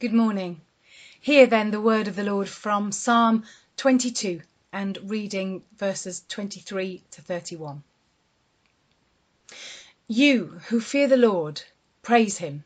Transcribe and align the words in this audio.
Good 0.00 0.14
morning. 0.14 0.62
Hear 1.20 1.46
then 1.46 1.72
the 1.72 1.80
word 1.80 2.08
of 2.08 2.16
the 2.16 2.24
Lord 2.24 2.48
from 2.48 2.90
Psalm 2.90 3.44
22 3.76 4.40
and 4.72 4.96
reading 5.02 5.62
verses 5.76 6.24
23 6.26 7.02
to 7.10 7.20
31. 7.20 7.82
You 10.08 10.62
who 10.68 10.80
fear 10.80 11.06
the 11.06 11.18
Lord, 11.18 11.60
praise 12.00 12.38
him. 12.38 12.64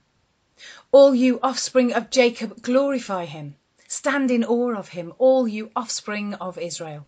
All 0.92 1.12
you 1.12 1.40
offspring 1.42 1.92
of 1.92 2.08
Jacob, 2.08 2.62
glorify 2.62 3.24
him. 3.24 3.56
Stand 3.88 4.30
in 4.30 4.44
awe 4.44 4.76
of 4.76 4.90
him, 4.90 5.12
all 5.18 5.48
you 5.48 5.72
offspring 5.74 6.34
of 6.34 6.56
Israel. 6.56 7.04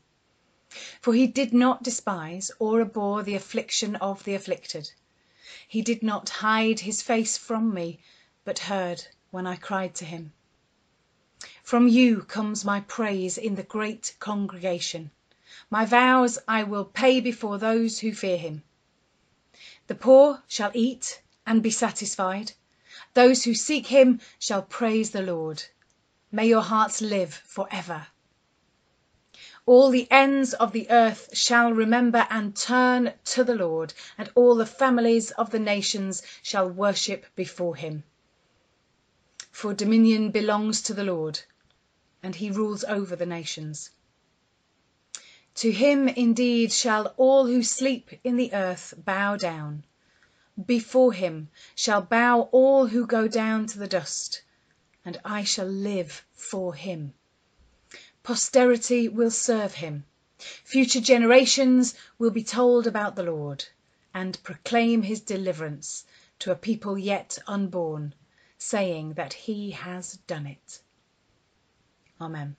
For 1.00 1.14
he 1.14 1.28
did 1.28 1.52
not 1.54 1.84
despise 1.84 2.50
or 2.58 2.80
abhor 2.80 3.22
the 3.22 3.36
affliction 3.36 3.94
of 3.94 4.24
the 4.24 4.34
afflicted. 4.34 4.90
He 5.68 5.82
did 5.82 6.02
not 6.02 6.28
hide 6.28 6.80
his 6.80 7.00
face 7.00 7.38
from 7.38 7.72
me, 7.72 8.00
but 8.44 8.58
heard 8.58 9.06
when 9.36 9.46
I 9.46 9.56
cried 9.56 9.94
to 9.96 10.06
him. 10.06 10.32
From 11.62 11.88
you 11.88 12.22
comes 12.22 12.64
my 12.64 12.80
praise 12.80 13.36
in 13.36 13.54
the 13.54 13.62
great 13.62 14.16
congregation. 14.18 15.10
My 15.68 15.84
vows 15.84 16.38
I 16.48 16.62
will 16.62 16.86
pay 16.86 17.20
before 17.20 17.58
those 17.58 17.98
who 17.98 18.14
fear 18.14 18.38
him. 18.38 18.62
The 19.88 19.94
poor 19.94 20.42
shall 20.48 20.70
eat 20.72 21.20
and 21.46 21.62
be 21.62 21.70
satisfied. 21.70 22.52
Those 23.12 23.44
who 23.44 23.52
seek 23.52 23.88
him 23.88 24.20
shall 24.38 24.62
praise 24.62 25.10
the 25.10 25.20
Lord. 25.20 25.62
May 26.32 26.46
your 26.46 26.62
hearts 26.62 27.02
live 27.02 27.34
for 27.34 27.68
ever. 27.70 28.06
All 29.66 29.90
the 29.90 30.10
ends 30.10 30.54
of 30.54 30.72
the 30.72 30.88
earth 30.88 31.36
shall 31.36 31.72
remember 31.74 32.26
and 32.30 32.56
turn 32.56 33.12
to 33.26 33.44
the 33.44 33.54
Lord, 33.54 33.92
and 34.16 34.30
all 34.34 34.54
the 34.54 34.64
families 34.64 35.30
of 35.32 35.50
the 35.50 35.58
nations 35.58 36.22
shall 36.42 36.70
worship 36.70 37.26
before 37.36 37.76
him. 37.76 38.04
For 39.58 39.72
dominion 39.72 40.32
belongs 40.32 40.82
to 40.82 40.92
the 40.92 41.02
Lord, 41.02 41.40
and 42.22 42.34
he 42.34 42.50
rules 42.50 42.84
over 42.84 43.16
the 43.16 43.24
nations. 43.24 43.88
To 45.54 45.72
him 45.72 46.08
indeed 46.08 46.72
shall 46.72 47.14
all 47.16 47.46
who 47.46 47.62
sleep 47.62 48.10
in 48.22 48.36
the 48.36 48.52
earth 48.52 48.92
bow 48.98 49.38
down. 49.38 49.84
Before 50.62 51.14
him 51.14 51.48
shall 51.74 52.02
bow 52.02 52.50
all 52.52 52.88
who 52.88 53.06
go 53.06 53.28
down 53.28 53.64
to 53.68 53.78
the 53.78 53.86
dust 53.88 54.42
and 55.06 55.18
I 55.24 55.42
shall 55.42 55.64
live 55.64 56.26
for 56.34 56.74
him. 56.74 57.14
Posterity 58.22 59.08
will 59.08 59.30
serve 59.30 59.76
him. 59.76 60.04
Future 60.36 61.00
generations 61.00 61.94
will 62.18 62.30
be 62.30 62.44
told 62.44 62.86
about 62.86 63.16
the 63.16 63.22
Lord 63.22 63.64
and 64.12 64.38
proclaim 64.42 65.00
his 65.00 65.22
deliverance 65.22 66.04
to 66.40 66.52
a 66.52 66.56
people 66.56 66.98
yet 66.98 67.38
unborn, 67.46 68.14
saying 68.66 69.12
that 69.12 69.32
he 69.32 69.70
has 69.70 70.18
done 70.26 70.44
it. 70.44 70.80
Amen. 72.20 72.56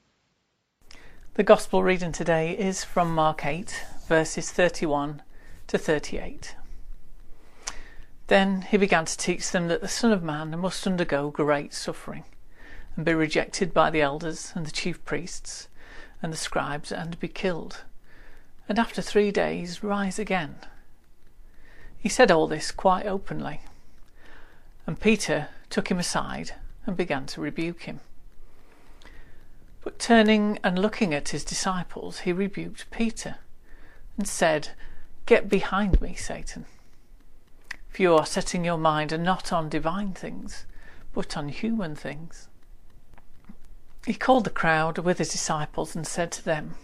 The 1.33 1.44
Gospel 1.44 1.83
reading 1.83 2.13
today 2.13 2.58
is 2.58 2.81
from 2.86 3.13
Mark 3.13 3.45
8, 3.45 3.86
verses 4.08 4.50
31 4.50 5.22
to 5.67 5.78
38. 5.78 6.55
Then 8.28 8.61
he 8.61 8.78
began 8.78 9.03
to 9.03 9.17
teach 9.17 9.52
them 9.52 9.67
that 9.67 9.81
the 9.81 9.89
Son 9.89 10.13
of 10.13 10.23
Man 10.23 10.58
must 10.58 10.88
undergo 10.88 11.30
great 11.30 11.73
suffering 11.73 12.23
and 12.95 13.03
be 13.03 13.13
rejected 13.13 13.73
by 13.73 13.89
the 13.89 14.02
elders 14.02 14.53
and 14.55 14.66
the 14.66 14.72
chief 14.72 15.03
priests 15.03 15.67
and 16.22 16.31
the 16.31 16.38
scribes 16.38 16.89
and 16.89 17.19
be 17.19 17.28
killed, 17.28 17.83
and 18.69 18.80
after 18.80 19.02
three 19.02 19.30
days 19.30 19.83
rise 19.83 20.17
again. 20.17 20.55
He 21.97 22.08
said 22.08 22.31
all 22.31 22.47
this 22.47 22.72
quite 22.72 23.05
openly, 23.05 23.59
and 24.85 24.97
Peter 24.97 25.50
took 25.69 25.89
him 25.89 25.99
aside 25.99 26.51
and 26.85 26.95
began 26.95 27.25
to 27.27 27.41
rebuke 27.41 27.83
him. 27.83 27.99
But 29.83 29.99
turning 29.99 30.59
and 30.63 30.77
looking 30.77 31.13
at 31.13 31.29
his 31.29 31.43
disciples, 31.43 32.19
he 32.19 32.33
rebuked 32.33 32.91
Peter 32.91 33.37
and 34.17 34.27
said, 34.27 34.69
Get 35.25 35.50
behind 35.50 36.01
me, 36.01 36.16
Satan. 36.16 36.66
For 37.89 38.01
you 38.01 38.16
are 38.16 38.25
setting 38.25 38.66
your 38.66 38.77
mind 38.77 39.17
not 39.23 39.51
on 39.53 39.69
divine 39.69 40.13
things, 40.13 40.66
but 41.13 41.35
on 41.38 41.50
human 41.50 41.95
things. 41.95 42.47
He 44.06 44.13
called 44.13 44.44
the 44.44 44.50
crowd 44.50 45.00
with 45.00 45.17
his 45.17 45.29
disciples 45.29 45.95
and 45.95 46.07
said 46.07 46.31
to 46.33 46.45
them, 46.45 46.75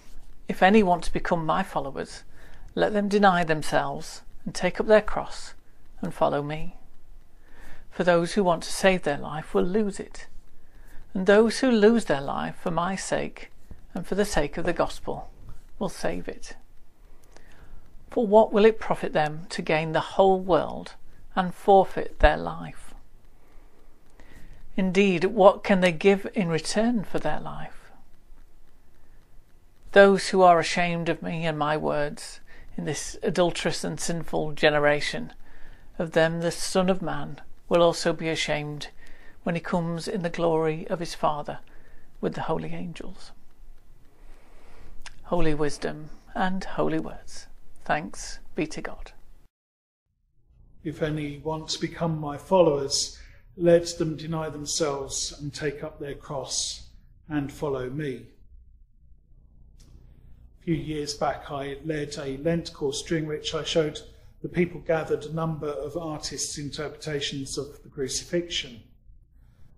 If 0.47 0.61
any 0.61 0.83
want 0.83 1.03
to 1.05 1.13
become 1.13 1.45
my 1.45 1.63
followers, 1.63 2.23
let 2.75 2.93
them 2.93 3.07
deny 3.07 3.43
themselves 3.43 4.23
and 4.43 4.53
take 4.53 4.79
up 4.79 4.87
their 4.87 5.01
cross 5.01 5.53
and 6.01 6.13
follow 6.13 6.41
me. 6.41 6.75
For 7.93 8.03
those 8.03 8.33
who 8.33 8.43
want 8.43 8.63
to 8.63 8.71
save 8.71 9.03
their 9.03 9.19
life 9.19 9.53
will 9.53 9.63
lose 9.63 9.99
it, 9.99 10.25
and 11.13 11.27
those 11.27 11.59
who 11.59 11.69
lose 11.69 12.05
their 12.05 12.21
life 12.21 12.55
for 12.55 12.71
my 12.71 12.95
sake 12.95 13.51
and 13.93 14.05
for 14.07 14.15
the 14.15 14.25
sake 14.25 14.57
of 14.57 14.65
the 14.65 14.73
gospel 14.73 15.29
will 15.77 15.89
save 15.89 16.27
it. 16.27 16.55
For 18.09 18.25
what 18.25 18.51
will 18.51 18.65
it 18.65 18.79
profit 18.79 19.13
them 19.13 19.45
to 19.49 19.61
gain 19.61 19.91
the 19.91 19.99
whole 19.99 20.39
world 20.39 20.95
and 21.35 21.53
forfeit 21.53 22.17
their 22.17 22.37
life? 22.37 22.95
Indeed, 24.75 25.25
what 25.25 25.63
can 25.63 25.81
they 25.81 25.91
give 25.91 26.27
in 26.33 26.49
return 26.49 27.03
for 27.03 27.19
their 27.19 27.39
life? 27.39 27.91
Those 29.91 30.29
who 30.29 30.41
are 30.41 30.57
ashamed 30.57 31.09
of 31.09 31.21
me 31.21 31.45
and 31.45 31.59
my 31.59 31.77
words 31.77 32.39
in 32.75 32.85
this 32.85 33.17
adulterous 33.21 33.83
and 33.83 33.99
sinful 33.99 34.53
generation, 34.53 35.31
of 35.99 36.13
them 36.13 36.41
the 36.41 36.49
Son 36.49 36.89
of 36.89 36.99
Man 36.99 37.39
will 37.69 37.81
also 37.81 38.13
be 38.13 38.29
ashamed 38.29 38.89
when 39.43 39.55
he 39.55 39.61
comes 39.61 40.07
in 40.07 40.21
the 40.21 40.29
glory 40.29 40.87
of 40.87 40.99
his 40.99 41.15
Father 41.15 41.59
with 42.21 42.35
the 42.35 42.41
holy 42.41 42.73
angels. 42.73 43.31
Holy 45.23 45.53
wisdom 45.53 46.09
and 46.35 46.63
holy 46.63 46.99
words. 46.99 47.47
Thanks 47.85 48.39
be 48.55 48.65
to 48.67 48.81
God. 48.81 49.11
If 50.83 51.01
any 51.01 51.39
want 51.39 51.69
to 51.69 51.79
become 51.79 52.19
my 52.19 52.37
followers, 52.37 53.17
let 53.55 53.97
them 53.97 54.17
deny 54.17 54.49
themselves 54.49 55.33
and 55.39 55.53
take 55.53 55.83
up 55.83 55.99
their 55.99 56.15
cross 56.15 56.87
and 57.29 57.51
follow 57.51 57.89
me. 57.89 58.27
A 60.61 60.63
few 60.63 60.75
years 60.75 61.13
back, 61.13 61.51
I 61.51 61.77
led 61.85 62.17
a 62.17 62.37
Lent 62.37 62.73
course 62.73 63.01
during 63.03 63.27
which 63.27 63.53
I 63.53 63.63
showed 63.63 63.99
the 64.43 64.49
people 64.49 64.81
gathered 64.81 65.23
a 65.23 65.33
number 65.33 65.69
of 65.69 65.95
artists' 65.95 66.57
interpretations 66.57 67.57
of 67.57 67.81
the 67.81 67.89
crucifixion. 67.89 68.83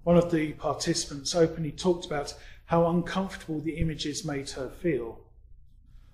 One 0.03 0.17
of 0.17 0.31
the 0.31 0.53
participants 0.53 1.35
openly 1.35 1.71
talked 1.71 2.05
about 2.05 2.33
how 2.65 2.87
uncomfortable 2.87 3.61
the 3.61 3.77
images 3.77 4.25
made 4.25 4.49
her 4.49 4.67
feel. 4.67 5.19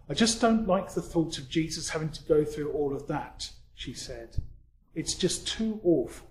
I 0.10 0.14
just 0.14 0.42
don't 0.42 0.68
like 0.68 0.94
the 0.94 1.02
thought 1.02 1.38
of 1.38 1.50
Jesus 1.50 1.90
having 1.90 2.10
to 2.10 2.24
go 2.26 2.44
through 2.44 2.72
all 2.74 2.94
of 2.94 3.08
that, 3.08 3.50
she 3.74 3.94
said. 3.94 4.36
It's 4.94 5.14
just 5.14 5.48
too 5.48 5.80
awful 5.86 6.28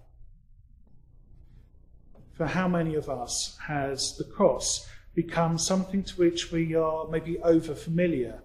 for 2.32 2.46
how 2.46 2.68
many 2.68 2.96
of 2.96 3.08
us 3.08 3.56
has 3.66 4.16
the 4.18 4.24
cross 4.24 4.86
become 5.14 5.56
something 5.56 6.02
to 6.02 6.14
which 6.16 6.52
we 6.52 6.74
are 6.74 7.08
maybe 7.08 7.38
over 7.38 7.74
familiar, 7.74 8.42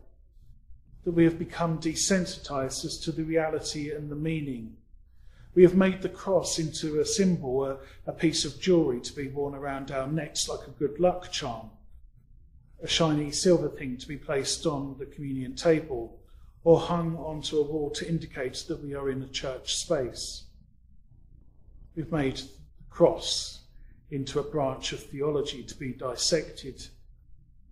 that 1.06 1.12
we 1.12 1.24
have 1.24 1.40
become 1.40 1.80
desensitized 1.80 2.84
as 2.84 2.98
to 2.98 3.12
the 3.12 3.24
reality 3.24 3.92
and 3.92 4.12
the 4.12 4.16
meaning. 4.16 4.76
We 5.54 5.64
have 5.64 5.76
made 5.76 6.02
the 6.02 6.10
cross 6.10 6.60
into 6.60 7.00
a 7.00 7.06
symbol, 7.06 7.64
a, 7.64 7.78
a 8.06 8.12
piece 8.12 8.44
of 8.44 8.60
jewelry 8.60 9.00
to 9.02 9.14
be 9.14 9.30
worn 9.30 9.56
around 9.56 9.92
our 9.92 10.08
necks 10.08 10.50
like 10.50 10.68
a 10.68 10.72
good 10.72 11.00
luck 11.00 11.32
charm, 11.32 11.70
a 12.84 12.88
shiny 12.88 13.32
silver 13.32 13.70
thing 13.70 13.98
to 13.98 14.08
be 14.08 14.18
placed 14.18 14.66
on 14.66 14.98
the 15.00 15.06
communion 15.06 15.56
table, 15.56 16.20
or 16.64 16.80
hung 16.80 17.16
onto 17.18 17.60
a 17.60 17.64
wall 17.64 17.92
to 17.92 18.10
indicate 18.10 18.66
that 18.68 18.84
we 18.84 18.96
are 18.96 19.10
in 19.10 19.22
a 19.22 19.28
church 19.28 19.76
space. 19.76 20.46
We've 21.96 22.12
made 22.12 22.38
the 22.38 22.50
cross 22.90 23.62
into 24.10 24.40
a 24.40 24.44
branch 24.44 24.92
of 24.92 25.00
theology 25.00 25.64
to 25.64 25.76
be 25.76 25.94
dissected. 25.94 26.88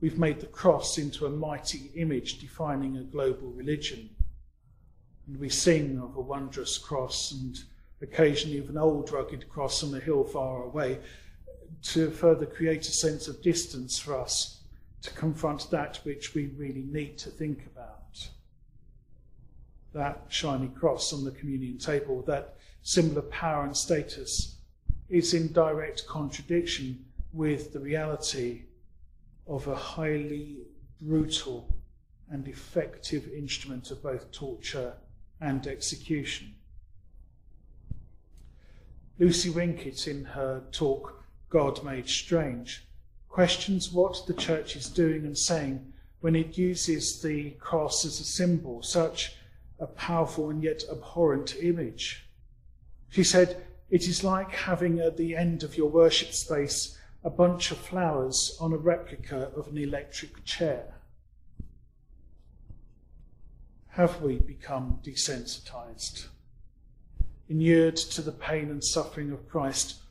We've 0.04 0.20
made 0.20 0.42
the 0.42 0.48
cross 0.48 0.98
into 0.98 1.28
a 1.28 1.30
mighty 1.30 1.90
image 1.96 2.40
defining 2.40 2.98
a 2.98 3.04
global 3.04 3.48
religion. 3.52 4.10
And 5.26 5.40
we 5.40 5.48
sing 5.48 5.98
of 5.98 6.18
a 6.18 6.20
wondrous 6.20 6.78
cross 6.78 7.32
and 7.32 7.58
occasionally 8.02 8.58
of 8.58 8.68
an 8.68 8.78
old 8.78 9.14
rugged 9.14 9.48
cross 9.48 9.82
on 9.82 9.96
a 9.96 10.02
hill 10.02 10.26
far 10.26 10.64
away 10.64 11.00
to 11.84 12.12
further 12.12 12.46
create 12.46 12.86
a 12.86 12.92
sense 12.92 13.30
of 13.30 13.42
distance 13.42 13.98
for 13.98 14.20
us 14.20 14.64
to 15.04 15.10
confront 15.12 15.72
that 15.72 16.02
which 16.04 16.36
we 16.36 16.48
really 16.48 16.84
need 16.84 17.18
to 17.20 17.30
think 17.30 17.66
about. 17.66 18.28
That 19.94 20.26
shiny 20.28 20.68
cross 20.68 21.14
on 21.14 21.24
the 21.24 21.32
communion 21.32 21.78
table, 21.78 22.24
that 22.24 22.56
symbol 22.82 23.20
of 23.20 23.32
power 23.32 23.64
and 23.64 23.78
status 23.78 24.58
is 25.08 25.34
in 25.34 25.54
direct 25.54 26.06
contradiction 26.08 27.06
with 27.32 27.72
the 27.72 27.80
reality 27.80 28.64
of 29.48 29.68
a 29.68 29.76
highly 29.76 30.58
brutal 31.02 31.76
and 32.30 32.48
effective 32.48 33.28
instrument 33.28 33.92
of 33.92 34.02
both 34.02 34.32
torture 34.32 34.94
and 35.42 35.68
execution. 35.68 36.56
Lucy 39.20 39.50
Winkett, 39.50 40.08
in 40.08 40.26
her 40.26 40.64
talk 40.72 41.24
God 41.50 41.84
made 41.84 42.10
strange, 42.10 42.88
questions 43.30 43.92
what 43.92 44.26
the 44.26 44.34
church 44.34 44.76
is 44.76 44.90
doing 44.90 45.26
and 45.26 45.38
saying 45.38 45.94
when 46.22 46.36
it 46.36 46.58
uses 46.58 47.22
the 47.22 47.52
cross 47.52 48.06
as 48.06 48.20
a 48.20 48.24
symbol, 48.24 48.82
such 48.82 49.36
a 49.80 49.86
powerful 49.86 50.50
and 50.50 50.64
yet 50.64 50.84
abhorrent 50.90 51.56
image. 51.62 52.26
She 53.10 53.24
said, 53.24 53.64
It 53.90 54.08
is 54.08 54.24
like 54.24 54.52
having 54.52 55.00
at 55.00 55.18
the 55.18 55.36
end 55.36 55.64
of 55.64 55.78
your 55.78 55.90
worship 55.90 56.32
space 56.32 56.98
a 57.24 57.30
bunch 57.30 57.72
of 57.72 57.78
flowers 57.78 58.58
on 58.60 58.74
a 58.74 58.78
replica 58.78 59.50
of 59.56 59.68
an 59.68 59.78
electric 59.78 60.44
chair. 60.44 60.96
Have 63.90 64.22
we 64.22 64.40
become 64.40 65.00
desensitized, 65.04 66.28
inured 67.48 67.96
to 67.96 68.22
the 68.22 68.32
pain 68.32 68.70
and 68.70 68.84
suffering 68.84 69.32
of 69.32 69.48
Christ, 69.48 70.02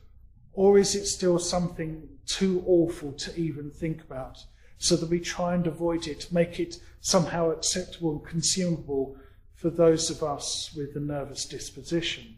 or 0.53 0.79
is 0.79 0.95
it 0.95 1.05
still 1.05 1.37
something 1.37 2.07
too 2.25 2.63
awful 2.65 3.11
to 3.11 3.35
even 3.39 3.69
think 3.69 4.01
about, 4.01 4.45
so 4.77 4.95
that 4.95 5.09
we 5.09 5.19
try 5.19 5.53
and 5.53 5.67
avoid 5.67 6.07
it, 6.07 6.31
make 6.31 6.59
it 6.59 6.77
somehow 7.01 7.51
acceptable 7.51 8.11
and 8.13 8.25
consumable 8.25 9.17
for 9.53 9.69
those 9.69 10.09
of 10.09 10.23
us 10.23 10.73
with 10.75 10.95
a 10.95 10.99
nervous 10.99 11.45
disposition? 11.45 12.37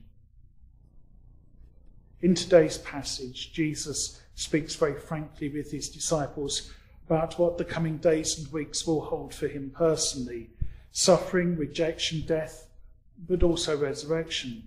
In 2.22 2.34
today's 2.34 2.80
passage, 2.80 3.54
Jesus 3.54 4.20
speaks 4.36 4.76
very 4.76 5.00
frankly 5.00 5.50
with 5.50 5.72
his 5.72 5.90
disciples 5.90 6.72
about 7.08 7.40
what 7.40 7.58
the 7.58 7.66
coming 7.66 7.98
days 7.98 8.38
and 8.38 8.52
weeks 8.52 8.86
will 8.86 9.02
hold 9.02 9.34
for 9.34 9.48
him 9.48 9.72
personally 9.76 10.50
suffering, 10.92 11.58
rejection, 11.58 12.22
death, 12.26 12.70
but 13.28 13.44
also 13.44 13.78
resurrection. 13.78 14.66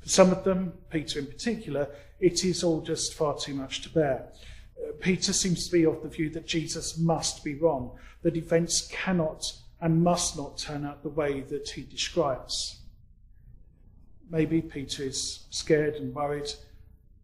For 0.00 0.08
some 0.10 0.30
of 0.30 0.44
them, 0.44 0.74
Peter 0.90 1.20
in 1.20 1.26
particular, 1.26 1.88
it 2.20 2.44
is 2.44 2.62
all 2.62 2.82
just 2.82 3.14
far 3.14 3.38
too 3.38 3.54
much 3.54 3.80
to 3.80 3.88
bear. 3.88 4.26
Uh, 4.76 4.92
Peter 5.00 5.32
seems 5.32 5.64
to 5.66 5.72
be 5.72 5.86
of 5.86 6.02
the 6.02 6.08
view 6.10 6.28
that 6.30 6.46
Jesus 6.46 6.98
must 6.98 7.42
be 7.42 7.54
wrong, 7.54 7.92
that 8.20 8.36
events 8.36 8.88
cannot 8.88 9.50
and 9.80 10.04
must 10.04 10.36
not 10.36 10.58
turn 10.58 10.84
out 10.84 11.02
the 11.02 11.08
way 11.08 11.40
that 11.40 11.70
he 11.70 11.82
describes. 11.82 12.80
Maybe 14.30 14.60
Peter 14.60 15.02
is 15.02 15.46
scared 15.48 15.94
and 15.94 16.14
worried. 16.14 16.50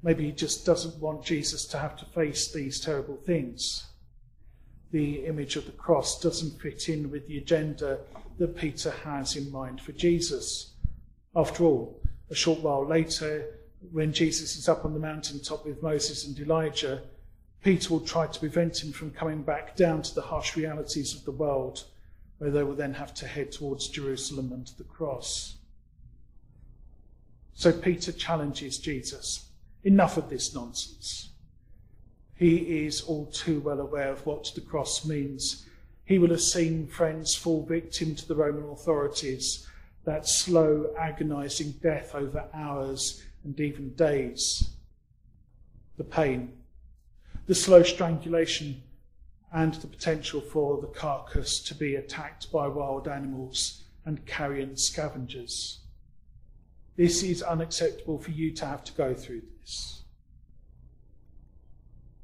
Maybe 0.02 0.26
he 0.26 0.32
just 0.32 0.64
doesn't 0.64 1.00
want 1.00 1.24
Jesus 1.24 1.64
to 1.66 1.78
have 1.78 1.96
to 1.98 2.04
face 2.06 2.52
these 2.52 2.80
terrible 2.80 3.16
things 3.16 3.88
the 4.90 5.26
image 5.26 5.56
of 5.56 5.66
the 5.66 5.72
cross 5.72 6.20
doesn't 6.20 6.60
fit 6.60 6.88
in 6.88 7.10
with 7.10 7.26
the 7.26 7.38
agenda 7.38 7.98
that 8.38 8.56
Peter 8.56 8.90
has 9.04 9.36
in 9.36 9.50
mind 9.50 9.80
for 9.80 9.92
Jesus. 9.92 10.72
After 11.36 11.64
all, 11.64 12.00
a 12.30 12.34
short 12.34 12.60
while 12.60 12.86
later, 12.86 13.44
when 13.92 14.12
Jesus 14.12 14.56
is 14.56 14.68
up 14.68 14.84
on 14.84 14.94
the 14.94 15.00
mountaintop 15.00 15.66
with 15.66 15.82
Moses 15.82 16.26
and 16.26 16.38
Elijah, 16.38 17.02
Peter 17.62 17.92
will 17.92 18.00
try 18.00 18.26
to 18.26 18.40
prevent 18.40 18.82
him 18.82 18.92
from 18.92 19.10
coming 19.10 19.42
back 19.42 19.76
down 19.76 20.02
to 20.02 20.14
the 20.14 20.22
harsh 20.22 20.56
realities 20.56 21.14
of 21.14 21.24
the 21.24 21.32
world, 21.32 21.84
where 22.38 22.50
they 22.50 22.62
will 22.62 22.74
then 22.74 22.94
have 22.94 23.12
to 23.14 23.26
head 23.26 23.52
towards 23.52 23.88
Jerusalem 23.88 24.52
and 24.52 24.68
the 24.78 24.84
cross. 24.84 25.56
So 27.54 27.72
Peter 27.72 28.12
challenges 28.12 28.78
Jesus 28.78 29.47
enough 29.84 30.16
of 30.16 30.28
this 30.28 30.54
nonsense. 30.54 31.30
He 32.36 32.84
is 32.86 33.00
all 33.00 33.26
too 33.26 33.60
well 33.60 33.80
aware 33.80 34.12
of 34.12 34.24
what 34.24 34.52
the 34.54 34.60
cross 34.60 35.04
means. 35.04 35.66
He 36.04 36.18
will 36.18 36.30
have 36.30 36.40
seen 36.40 36.86
friends 36.86 37.34
fall 37.34 37.64
victim 37.64 38.14
to 38.14 38.28
the 38.28 38.36
Roman 38.36 38.70
authorities, 38.70 39.66
that 40.04 40.26
slow, 40.26 40.94
agonizing 40.98 41.72
death 41.82 42.14
over 42.14 42.44
hours 42.54 43.22
and 43.44 43.58
even 43.58 43.94
days. 43.94 44.70
The 45.96 46.04
pain, 46.04 46.52
the 47.46 47.54
slow 47.54 47.82
strangulation, 47.82 48.82
and 49.52 49.74
the 49.74 49.86
potential 49.86 50.40
for 50.40 50.80
the 50.80 50.86
carcass 50.86 51.60
to 51.60 51.74
be 51.74 51.96
attacked 51.96 52.52
by 52.52 52.68
wild 52.68 53.08
animals 53.08 53.82
and 54.04 54.24
carrion 54.26 54.76
scavengers. 54.76 55.80
This 56.98 57.22
is 57.22 57.44
unacceptable 57.44 58.18
for 58.18 58.32
you 58.32 58.50
to 58.54 58.66
have 58.66 58.82
to 58.82 58.92
go 58.92 59.14
through 59.14 59.42
this. 59.60 60.02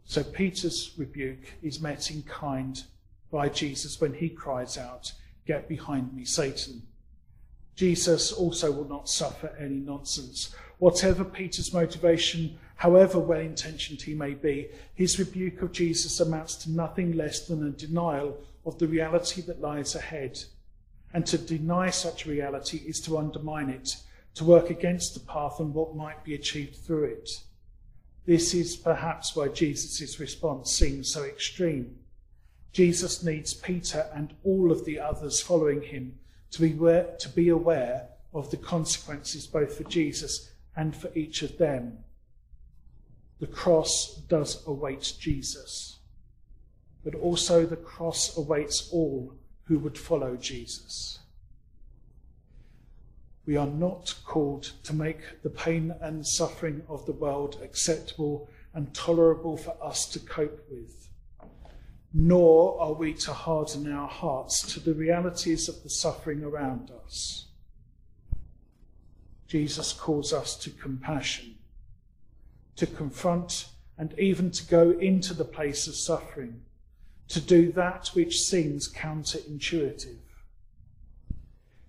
So 0.05 0.25
Peter's 0.25 0.91
rebuke 0.99 1.55
is 1.63 1.81
met 1.81 2.11
in 2.11 2.25
kind 2.25 2.83
by 3.31 3.51
Jesus 3.51 4.01
when 4.01 4.15
he 4.15 4.29
cries 4.29 4.77
out, 4.77 5.13
Get 5.47 5.69
behind 5.69 6.13
me, 6.13 6.25
Satan. 6.25 6.83
Jesus 7.77 8.33
also 8.33 8.73
will 8.73 8.89
not 8.89 9.09
suffer 9.09 9.55
any 9.61 9.77
nonsense. 9.77 10.53
Whatever 10.79 11.23
Peter's 11.23 11.73
motivation, 11.73 12.59
however 12.75 13.21
well 13.21 13.39
intentioned 13.39 14.03
he 14.03 14.15
may 14.15 14.35
be, 14.35 14.71
his 14.97 15.21
rebuke 15.21 15.63
of 15.63 15.71
Jesus 15.71 16.19
amounts 16.19 16.57
to 16.57 16.71
nothing 16.73 17.13
less 17.13 17.47
than 17.47 17.65
a 17.65 17.71
denial 17.71 18.43
of 18.67 18.77
the 18.81 18.89
reality 18.89 19.41
that 19.43 19.61
lies 19.61 19.95
ahead. 19.95 20.43
And 21.13 21.25
to 21.27 21.39
deny 21.39 21.91
such 21.91 22.27
reality 22.27 22.79
is 22.79 23.01
to 23.03 23.19
undermine 23.19 23.71
it, 23.71 23.99
to 24.35 24.45
work 24.45 24.71
against 24.71 25.15
the 25.15 25.21
path 25.21 25.61
and 25.61 25.73
what 25.73 25.97
might 25.97 26.25
be 26.25 26.35
achieved 26.35 26.77
through 26.77 27.05
it. 27.05 27.31
This 28.27 28.55
is 28.55 28.77
perhaps 28.77 29.37
why 29.37 29.49
Jesus' 29.49 30.19
response 30.19 30.73
seems 30.73 31.13
so 31.13 31.25
extreme. 31.25 31.97
Jesus 32.73 33.23
needs 33.23 33.55
Peter 33.55 34.07
and 34.15 34.35
all 34.43 34.73
of 34.73 34.85
the 34.85 34.99
others 34.99 35.41
following 35.41 35.83
him 35.83 36.19
to 36.51 36.63
be, 36.63 36.73
aware, 36.73 37.15
to 37.19 37.29
be 37.29 37.49
aware 37.49 38.09
of 38.33 38.51
the 38.51 38.57
consequences 38.57 39.47
both 39.47 39.77
for 39.77 39.85
Jesus 39.85 40.51
and 40.77 40.97
for 40.97 41.11
each 41.15 41.43
of 41.43 41.59
them. 41.59 41.99
The 43.39 43.47
cross 43.47 44.17
does 44.29 44.67
await 44.67 45.15
Jesus, 45.21 45.99
but 47.05 47.15
also 47.15 47.67
the 47.67 47.77
cross 47.77 48.37
awaits 48.37 48.89
all 48.91 49.35
who 49.65 49.79
would 49.79 49.99
follow 49.99 50.37
Jesus. 50.37 51.21
We 53.47 53.57
are 53.57 53.67
not 53.67 54.15
called 54.25 54.73
to 54.85 54.95
make 54.95 55.43
the 55.43 55.51
pain 55.51 55.95
and 56.01 56.27
suffering 56.27 56.83
of 56.89 57.05
the 57.05 57.13
world 57.13 57.61
acceptable 57.63 58.49
and 58.73 58.93
tolerable 58.95 59.57
for 59.57 59.77
us 59.83 60.07
to 60.07 60.19
cope 60.19 60.67
with. 60.71 61.09
Nor 62.13 62.81
are 62.81 62.93
we 62.95 63.13
to 63.15 63.33
harden 63.33 63.91
our 63.93 64.09
hearts 64.09 64.63
to 64.73 64.81
the 64.81 64.95
realities 64.95 65.69
of 65.69 65.83
the 65.83 65.91
suffering 65.91 66.43
around 66.43 66.91
us. 67.05 67.47
Jesus 69.47 69.93
calls 69.93 70.33
us 70.33 70.57
to 70.57 70.71
compassion, 70.71 71.57
to 72.77 72.87
confront 72.87 73.67
and 73.99 74.19
even 74.19 74.51
to 74.51 74.67
go 74.67 74.91
into 74.93 75.35
the 75.35 75.45
place 75.45 75.87
of 75.87 75.95
suffering, 75.95 76.63
to 77.29 77.41
do 77.41 77.71
that 77.73 78.09
which 78.15 78.41
seems 78.41 78.93
counterintuitive. 78.93 80.24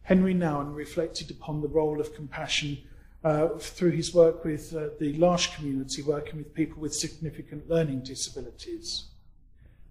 Henri 0.06 0.36
Nouwen 0.36 0.76
reflected 0.76 1.32
upon 1.32 1.62
the 1.62 1.68
role 1.68 2.00
of 2.00 2.14
compassion 2.14 2.78
uh, 3.24 3.50
through 3.58 3.92
his 3.92 4.14
work 4.14 4.46
with 4.46 4.74
uh, 4.76 4.90
the 5.00 5.18
L'Arche 5.18 5.56
community, 5.56 6.04
working 6.04 6.38
with 6.38 6.54
people 6.54 6.80
with 6.80 6.94
significant 6.94 7.68
learning 7.68 8.02
disabilities. 8.02 9.06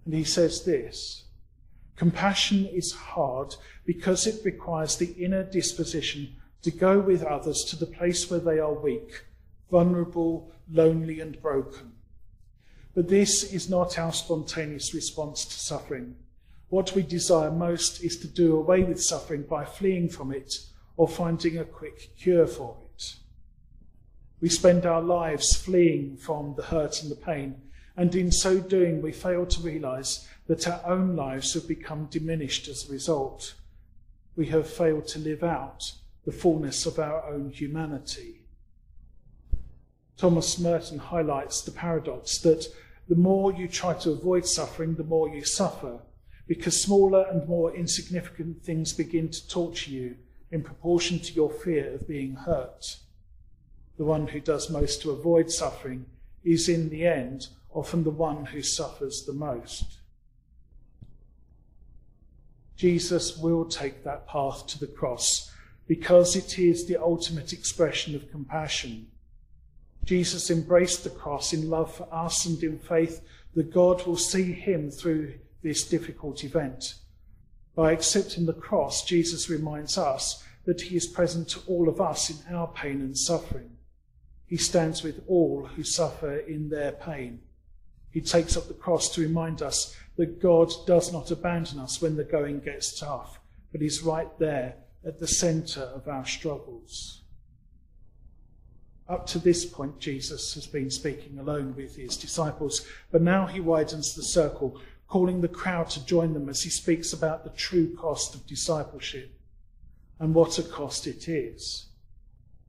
And 0.05 0.13
he 0.13 0.23
says 0.23 0.63
this 0.63 1.25
Compassion 1.97 2.65
is 2.65 2.93
hard 2.93 3.55
because 3.85 4.25
it 4.25 4.43
requires 4.45 4.95
the 4.95 5.11
inner 5.13 5.43
disposition 5.43 6.35
to 6.61 6.71
go 6.71 6.99
with 6.99 7.23
others 7.23 7.63
to 7.65 7.75
the 7.75 7.85
place 7.85 8.29
where 8.29 8.39
they 8.39 8.59
are 8.59 8.73
weak, 8.73 9.25
vulnerable, 9.69 10.51
lonely, 10.71 11.19
and 11.19 11.41
broken. 11.41 11.91
But 12.93 13.09
this 13.09 13.43
is 13.43 13.69
not 13.69 13.99
our 13.99 14.13
spontaneous 14.13 14.93
response 14.93 15.43
to 15.43 15.59
suffering. 15.59 16.15
What 16.75 16.93
we 16.93 17.03
desire 17.03 17.51
most 17.51 18.03
is 18.03 18.17
to 18.17 18.27
do 18.27 18.57
away 18.57 18.83
with 18.83 19.01
suffering 19.01 19.43
by 19.43 19.63
fleeing 19.63 20.09
from 20.09 20.33
it 20.33 20.53
or 20.97 21.07
finding 21.07 21.57
a 21.57 21.63
quick 21.63 22.13
cure 22.17 22.45
for 22.45 22.75
it. 22.93 23.15
We 24.41 24.49
spend 24.49 24.85
our 24.85 25.01
lives 25.01 25.55
fleeing 25.55 26.17
from 26.17 26.55
the 26.57 26.63
hurt 26.63 27.01
and 27.01 27.09
the 27.09 27.15
pain, 27.15 27.61
and 27.95 28.13
in 28.13 28.29
so 28.29 28.59
doing, 28.59 29.01
we 29.01 29.13
fail 29.13 29.45
to 29.45 29.61
realize 29.61 30.27
that 30.47 30.67
our 30.67 30.81
own 30.85 31.15
lives 31.15 31.53
have 31.53 31.65
become 31.65 32.07
diminished 32.11 32.67
as 32.67 32.89
a 32.89 32.91
result. 32.91 33.53
We 34.35 34.47
have 34.47 34.69
failed 34.69 35.07
to 35.07 35.19
live 35.19 35.45
out 35.45 35.81
the 36.25 36.33
fullness 36.33 36.85
of 36.85 36.99
our 36.99 37.25
own 37.25 37.51
humanity. 37.51 38.41
Thomas 40.17 40.59
Merton 40.59 40.99
highlights 40.99 41.61
the 41.61 41.71
paradox 41.71 42.37
that 42.39 42.67
the 43.07 43.15
more 43.15 43.53
you 43.53 43.69
try 43.69 43.93
to 43.93 44.11
avoid 44.11 44.45
suffering, 44.45 44.95
the 44.95 45.05
more 45.05 45.29
you 45.29 45.45
suffer 45.45 46.01
because 46.47 46.81
smaller 46.81 47.25
and 47.31 47.47
more 47.47 47.75
insignificant 47.75 48.63
things 48.63 48.93
begin 48.93 49.29
to 49.29 49.47
torture 49.47 49.91
you 49.91 50.15
in 50.51 50.61
proportion 50.61 51.19
to 51.19 51.33
your 51.33 51.49
fear 51.49 51.93
of 51.93 52.07
being 52.07 52.35
hurt. 52.35 52.97
The 53.97 54.05
one 54.05 54.27
who 54.27 54.39
does 54.39 54.69
most 54.69 55.01
to 55.01 55.11
avoid 55.11 55.51
suffering 55.51 56.05
is, 56.43 56.69
in 56.69 56.89
the 56.89 57.05
end, 57.07 57.47
often 57.73 58.03
the 58.03 58.11
one 58.11 58.45
who 58.45 58.61
suffers 58.61 59.23
the 59.25 59.33
most. 59.33 59.97
Jesus 62.75 63.37
will 63.37 63.65
take 63.65 64.03
that 64.03 64.27
path 64.27 64.67
to 64.67 64.79
the 64.79 64.87
cross 64.87 65.51
because 65.87 66.35
it 66.35 66.59
is 66.59 66.85
the 66.85 67.01
ultimate 67.01 67.53
expression 67.53 68.15
of 68.15 68.29
compassion. 68.29 69.07
Jesus 70.03 70.51
embraced 70.51 71.03
the 71.03 71.09
cross 71.09 71.53
in 71.53 71.69
love 71.69 71.93
for 71.93 72.07
us 72.13 72.45
and 72.45 72.61
in 72.63 72.77
faith 72.79 73.21
that 73.55 73.73
God 73.73 74.05
will 74.05 74.17
see 74.17 74.51
him 74.51 74.91
through 74.91 75.33
this 75.65 75.83
difficult 75.83 76.43
event. 76.43 76.93
By 77.75 77.91
accepting 77.91 78.45
the 78.45 78.53
cross, 78.53 79.03
Jesus 79.03 79.49
reminds 79.49 79.97
us 79.97 80.43
that 80.65 80.79
he 80.79 80.95
is 80.95 81.07
present 81.07 81.49
to 81.49 81.59
all 81.65 81.89
of 81.89 81.99
us 81.99 82.29
in 82.29 82.55
our 82.55 82.67
pain 82.67 83.01
and 83.01 83.17
suffering. 83.17 83.71
He 84.45 84.57
stands 84.57 85.01
with 85.01 85.23
all 85.27 85.65
who 85.75 85.83
suffer 85.83 86.37
in 86.37 86.69
their 86.69 86.91
pain. 86.91 87.39
He 88.11 88.21
takes 88.21 88.55
up 88.55 88.67
the 88.67 88.75
cross 88.75 89.09
to 89.15 89.21
remind 89.21 89.63
us 89.63 89.97
that 90.17 90.39
God 90.39 90.71
does 90.85 91.11
not 91.11 91.31
abandon 91.31 91.79
us 91.79 91.99
when 91.99 92.15
the 92.15 92.23
going 92.23 92.59
gets 92.59 92.97
tough, 92.99 93.39
but 93.71 93.81
He's 93.81 94.03
right 94.03 94.29
there 94.37 94.75
at 95.03 95.19
the 95.19 95.27
centre 95.27 95.81
of 95.95 96.07
our 96.07 96.27
struggles. 96.27 97.23
Up 99.07 99.27
to 99.27 99.39
this 99.39 99.65
point, 99.65 99.99
Jesus 99.99 100.55
has 100.55 100.65
been 100.65 100.89
speaking 100.89 101.37
alone 101.37 101.75
with 101.75 101.95
his 101.95 102.17
disciples, 102.17 102.87
but 103.11 103.21
now 103.21 103.45
he 103.45 103.59
widens 103.59 104.15
the 104.15 104.23
circle, 104.23 104.81
calling 105.07 105.41
the 105.41 105.47
crowd 105.47 105.89
to 105.91 106.05
join 106.05 106.33
them 106.33 106.49
as 106.49 106.63
he 106.63 106.69
speaks 106.69 107.13
about 107.13 107.43
the 107.43 107.49
true 107.51 107.95
cost 107.95 108.33
of 108.35 108.47
discipleship 108.47 109.39
and 110.19 110.33
what 110.33 110.57
a 110.57 110.63
cost 110.63 111.07
it 111.07 111.27
is. 111.27 111.87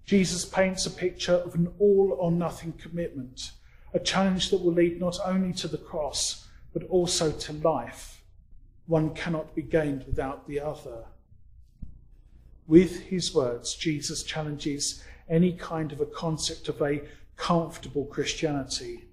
Jesus 0.04 0.44
paints 0.44 0.86
a 0.86 0.90
picture 0.90 1.34
of 1.34 1.54
an 1.54 1.72
all 1.78 2.16
or 2.18 2.30
nothing 2.30 2.72
commitment, 2.72 3.50
a 3.92 3.98
challenge 3.98 4.50
that 4.50 4.62
will 4.62 4.72
lead 4.72 5.00
not 5.00 5.18
only 5.24 5.52
to 5.54 5.68
the 5.68 5.78
cross, 5.78 6.46
but 6.72 6.84
also 6.84 7.32
to 7.32 7.52
life. 7.52 8.22
One 8.86 9.14
cannot 9.14 9.54
be 9.54 9.62
gained 9.62 10.04
without 10.06 10.46
the 10.46 10.60
other. 10.60 11.06
With 12.68 13.00
his 13.00 13.34
words, 13.34 13.74
Jesus 13.74 14.22
challenges 14.22 15.02
any 15.28 15.52
kind 15.52 15.90
of 15.92 16.00
a 16.00 16.06
concept 16.06 16.68
of 16.68 16.80
a 16.82 17.02
comfortable 17.36 18.04
Christianity. 18.04 19.04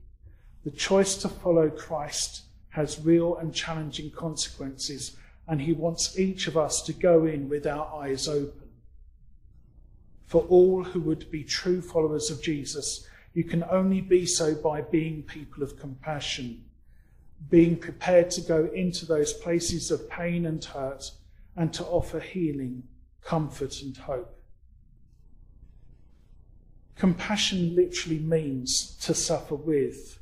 The 0.64 0.72
choice 0.72 1.16
to 1.18 1.30
follow 1.30 1.70
Christ 1.70 2.44
has 2.74 3.00
real 3.06 3.38
and 3.38 3.54
challenging 3.54 4.10
consequences, 4.10 5.16
and 5.48 5.62
he 5.62 5.74
wants 5.74 6.18
each 6.18 6.48
of 6.48 6.58
us 6.58 6.82
to 6.82 6.92
go 6.92 7.26
in 7.26 7.48
with 7.48 7.68
our 7.68 8.04
eyes 8.04 8.28
open. 8.28 8.70
For 10.26 10.42
all 10.50 10.84
who 10.84 11.00
would 11.02 11.30
be 11.30 11.44
true 11.44 11.82
followers 11.82 12.32
of 12.32 12.42
Jesus, 12.42 13.08
you 13.36 13.44
can 13.44 13.64
only 13.66 14.02
be 14.02 14.26
so 14.26 14.56
by 14.56 14.82
being 14.82 15.22
people 15.22 15.62
of 15.62 15.78
compassion, 15.78 16.64
being 17.52 17.78
prepared 17.78 18.32
to 18.32 18.42
go 18.42 18.68
into 18.74 19.06
those 19.06 19.34
places 19.34 19.92
of 19.92 20.10
pain 20.10 20.48
and 20.48 20.64
hurt 20.66 21.12
and 21.56 21.72
to 21.74 21.86
offer 21.86 22.20
healing, 22.20 22.82
comfort, 23.24 23.84
and 23.84 23.96
hope. 23.98 24.36
Compassion 26.96 27.76
literally 27.76 28.20
means 28.20 28.96
to 28.98 29.14
suffer 29.14 29.56
with. 29.56 30.18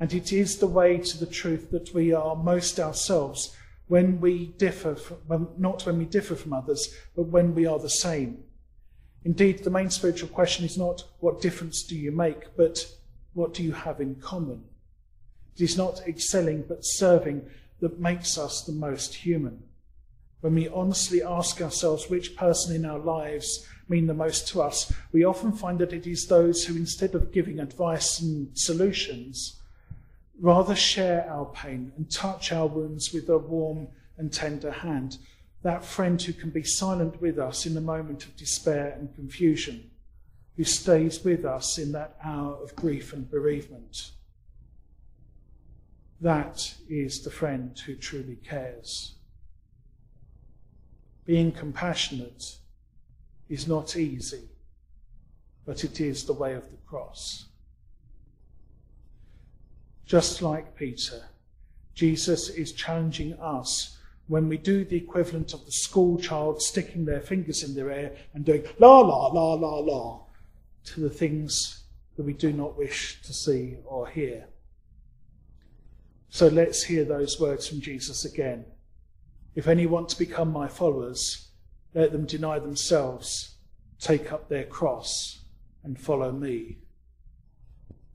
And 0.00 0.12
it 0.12 0.32
is 0.32 0.58
the 0.58 0.66
way 0.66 0.98
to 0.98 1.18
the 1.18 1.26
truth 1.26 1.70
that 1.70 1.94
we 1.94 2.12
are 2.12 2.36
most 2.36 2.80
ourselves 2.80 3.56
when 3.86 4.20
we 4.20 4.46
differ, 4.58 4.96
from, 4.96 5.48
not 5.58 5.86
when 5.86 5.98
we 5.98 6.04
differ 6.04 6.34
from 6.34 6.52
others, 6.52 6.94
but 7.14 7.24
when 7.26 7.54
we 7.54 7.66
are 7.66 7.78
the 7.78 7.90
same. 7.90 8.42
Indeed, 9.24 9.64
the 9.64 9.70
main 9.70 9.90
spiritual 9.90 10.28
question 10.28 10.64
is 10.64 10.76
not 10.76 11.04
what 11.20 11.40
difference 11.40 11.82
do 11.82 11.96
you 11.96 12.12
make, 12.12 12.56
but 12.56 12.86
what 13.32 13.54
do 13.54 13.62
you 13.62 13.72
have 13.72 14.00
in 14.00 14.16
common? 14.16 14.64
It 15.56 15.62
is 15.62 15.76
not 15.76 16.02
excelling, 16.06 16.64
but 16.68 16.84
serving 16.84 17.48
that 17.80 18.00
makes 18.00 18.36
us 18.36 18.62
the 18.62 18.72
most 18.72 19.14
human. 19.14 19.62
When 20.40 20.54
we 20.54 20.68
honestly 20.68 21.22
ask 21.22 21.60
ourselves 21.62 22.10
which 22.10 22.36
person 22.36 22.74
in 22.74 22.84
our 22.84 22.98
lives 22.98 23.66
mean 23.88 24.06
the 24.06 24.14
most 24.14 24.48
to 24.48 24.62
us, 24.62 24.92
we 25.12 25.24
often 25.24 25.52
find 25.52 25.78
that 25.78 25.92
it 25.92 26.06
is 26.06 26.26
those 26.26 26.64
who, 26.64 26.76
instead 26.76 27.14
of 27.14 27.32
giving 27.32 27.60
advice 27.60 28.20
and 28.20 28.48
solutions, 28.54 29.60
rather 30.40 30.74
share 30.74 31.28
our 31.30 31.46
pain 31.46 31.92
and 31.96 32.10
touch 32.10 32.52
our 32.52 32.66
wounds 32.66 33.12
with 33.12 33.28
a 33.28 33.38
warm 33.38 33.88
and 34.18 34.32
tender 34.32 34.70
hand. 34.70 35.18
That 35.62 35.84
friend 35.84 36.20
who 36.20 36.32
can 36.32 36.50
be 36.50 36.62
silent 36.62 37.20
with 37.20 37.38
us 37.38 37.66
in 37.66 37.74
the 37.74 37.80
moment 37.80 38.24
of 38.24 38.36
despair 38.36 38.96
and 38.98 39.14
confusion, 39.14 39.90
who 40.56 40.64
stays 40.64 41.24
with 41.24 41.44
us 41.44 41.78
in 41.78 41.92
that 41.92 42.16
hour 42.22 42.54
of 42.62 42.76
grief 42.76 43.12
and 43.12 43.30
bereavement. 43.30 44.10
That 46.20 46.74
is 46.88 47.22
the 47.22 47.30
friend 47.30 47.78
who 47.86 47.96
truly 47.96 48.36
cares. 48.36 49.14
Being 51.24 51.52
compassionate 51.52 52.58
is 53.48 53.66
not 53.66 53.96
easy, 53.96 54.48
but 55.64 55.84
it 55.84 56.00
is 56.00 56.24
the 56.24 56.32
way 56.34 56.54
of 56.54 56.70
the 56.70 56.76
cross. 56.86 57.46
Just 60.06 60.42
like 60.42 60.76
Peter, 60.76 61.22
Jesus 61.94 62.48
is 62.50 62.72
challenging 62.72 63.34
us 63.34 63.98
when 64.26 64.48
we 64.48 64.56
do 64.56 64.84
the 64.84 64.96
equivalent 64.96 65.52
of 65.52 65.64
the 65.64 65.72
school 65.72 66.18
child 66.18 66.60
sticking 66.60 67.04
their 67.04 67.20
fingers 67.20 67.62
in 67.62 67.74
their 67.74 67.90
ear 67.90 68.16
and 68.32 68.44
doing 68.44 68.64
la 68.78 69.00
la 69.00 69.26
la 69.28 69.54
la 69.54 69.78
la 69.78 70.20
to 70.84 71.00
the 71.00 71.10
things 71.10 71.84
that 72.16 72.24
we 72.24 72.32
do 72.32 72.52
not 72.52 72.76
wish 72.76 73.20
to 73.22 73.32
see 73.32 73.76
or 73.84 74.06
hear. 74.08 74.46
So 76.28 76.48
let's 76.48 76.82
hear 76.82 77.04
those 77.04 77.40
words 77.40 77.68
from 77.68 77.80
Jesus 77.80 78.24
again. 78.24 78.64
If 79.54 79.68
any 79.68 79.86
want 79.86 80.08
to 80.10 80.18
become 80.18 80.52
my 80.52 80.68
followers, 80.68 81.48
let 81.94 82.12
them 82.12 82.26
deny 82.26 82.58
themselves, 82.58 83.54
take 84.00 84.32
up 84.32 84.48
their 84.48 84.64
cross, 84.64 85.44
and 85.84 85.98
follow 85.98 86.32
me. 86.32 86.78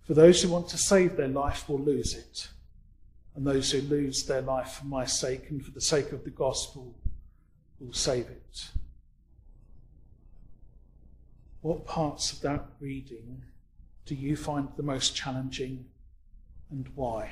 For 0.09 0.15
those 0.15 0.41
who 0.41 0.49
want 0.49 0.67
to 0.69 0.77
save 0.79 1.17
their 1.17 1.27
life 1.27 1.69
will 1.69 1.77
lose 1.77 2.15
it, 2.15 2.47
and 3.35 3.45
those 3.45 3.69
who 3.69 3.81
lose 3.81 4.23
their 4.25 4.41
life 4.41 4.79
for 4.79 4.85
my 4.85 5.05
sake 5.05 5.51
and 5.51 5.63
for 5.63 5.69
the 5.69 5.79
sake 5.79 6.11
of 6.11 6.23
the 6.23 6.31
gospel 6.31 6.95
will 7.79 7.93
save 7.93 8.25
it. 8.25 8.69
What 11.61 11.85
parts 11.85 12.33
of 12.33 12.41
that 12.41 12.65
reading 12.79 13.43
do 14.07 14.15
you 14.15 14.35
find 14.35 14.69
the 14.75 14.81
most 14.81 15.15
challenging 15.15 15.85
and 16.71 16.89
why? 16.95 17.29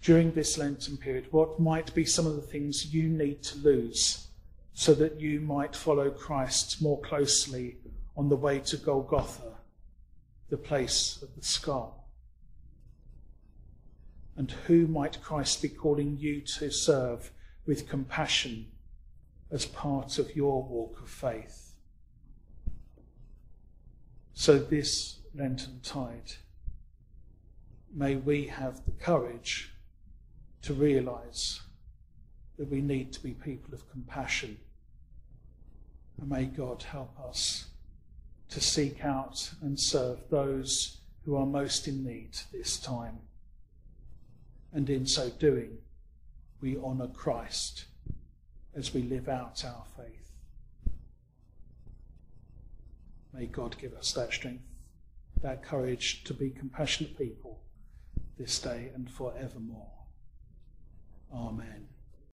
during 0.00 0.32
this 0.32 0.56
Lenten 0.56 0.96
period, 0.96 1.26
what 1.30 1.60
might 1.60 1.94
be 1.94 2.06
some 2.06 2.26
of 2.26 2.34
the 2.34 2.40
things 2.40 2.94
you 2.94 3.02
need 3.02 3.42
to 3.42 3.58
lose 3.58 4.28
so 4.72 4.94
that 4.94 5.20
you 5.20 5.42
might 5.42 5.76
follow 5.76 6.10
Christ 6.10 6.80
more 6.80 6.98
closely 7.02 7.76
on 8.20 8.28
the 8.28 8.36
way 8.36 8.58
to 8.58 8.76
Golgotha, 8.76 9.54
the 10.50 10.56
place 10.58 11.22
of 11.22 11.34
the 11.34 11.42
skull? 11.42 12.06
And 14.36 14.50
who 14.50 14.86
might 14.86 15.22
Christ 15.22 15.62
be 15.62 15.70
calling 15.70 16.18
you 16.18 16.42
to 16.58 16.70
serve 16.70 17.30
with 17.64 17.88
compassion 17.88 18.66
as 19.50 19.64
part 19.64 20.18
of 20.18 20.36
your 20.36 20.62
walk 20.62 21.00
of 21.00 21.08
faith? 21.08 21.72
So, 24.34 24.58
this 24.58 25.20
Lenten 25.34 25.80
tide, 25.82 26.32
may 27.90 28.16
we 28.16 28.48
have 28.48 28.84
the 28.84 28.92
courage 29.02 29.72
to 30.60 30.74
realize 30.74 31.62
that 32.58 32.70
we 32.70 32.82
need 32.82 33.14
to 33.14 33.22
be 33.22 33.30
people 33.30 33.72
of 33.72 33.90
compassion. 33.90 34.58
And 36.20 36.28
may 36.28 36.44
God 36.44 36.82
help 36.82 37.18
us 37.18 37.69
to 38.50 38.60
seek 38.60 39.04
out 39.04 39.50
and 39.62 39.78
serve 39.78 40.18
those 40.30 40.98
who 41.24 41.36
are 41.36 41.46
most 41.46 41.86
in 41.86 42.04
need 42.04 42.30
this 42.52 42.78
time. 42.78 43.18
And 44.72 44.88
in 44.88 45.06
so 45.06 45.30
doing, 45.30 45.78
we 46.60 46.76
honour 46.76 47.08
Christ 47.08 47.84
as 48.74 48.94
we 48.94 49.02
live 49.02 49.28
out 49.28 49.64
our 49.64 49.84
faith. 49.96 50.30
May 53.32 53.46
God 53.46 53.76
give 53.80 53.94
us 53.94 54.12
that 54.12 54.32
strength, 54.32 54.64
that 55.42 55.62
courage 55.62 56.24
to 56.24 56.34
be 56.34 56.50
compassionate 56.50 57.16
people 57.16 57.60
this 58.38 58.58
day 58.58 58.90
and 58.94 59.10
forevermore. 59.10 59.92
Amen. 61.32 61.89